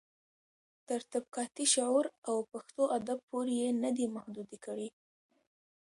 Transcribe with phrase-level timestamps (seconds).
[0.87, 4.87] تر طبقاتي شعور او پښتو ادب پورې يې نه دي محدوې کړي.